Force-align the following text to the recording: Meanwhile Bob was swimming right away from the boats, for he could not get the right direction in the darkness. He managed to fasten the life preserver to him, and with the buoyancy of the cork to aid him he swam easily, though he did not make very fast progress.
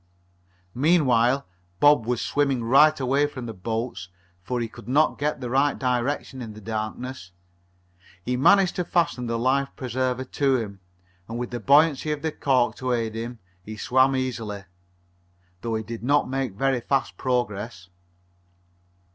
Meanwhile 0.73 1.45
Bob 1.79 2.07
was 2.07 2.23
swimming 2.23 2.63
right 2.63 2.99
away 2.99 3.27
from 3.27 3.45
the 3.45 3.53
boats, 3.53 4.09
for 4.41 4.59
he 4.59 4.67
could 4.67 4.87
not 4.89 5.19
get 5.19 5.41
the 5.41 5.49
right 5.51 5.77
direction 5.77 6.41
in 6.41 6.53
the 6.53 6.59
darkness. 6.59 7.33
He 8.25 8.35
managed 8.35 8.75
to 8.77 8.83
fasten 8.83 9.27
the 9.27 9.37
life 9.37 9.69
preserver 9.75 10.23
to 10.23 10.55
him, 10.57 10.79
and 11.29 11.37
with 11.37 11.51
the 11.51 11.59
buoyancy 11.59 12.11
of 12.11 12.23
the 12.23 12.31
cork 12.31 12.75
to 12.77 12.93
aid 12.93 13.13
him 13.13 13.37
he 13.61 13.77
swam 13.77 14.15
easily, 14.15 14.63
though 15.61 15.75
he 15.75 15.83
did 15.83 16.01
not 16.01 16.27
make 16.27 16.53
very 16.55 16.79
fast 16.81 17.15
progress. 17.15 17.89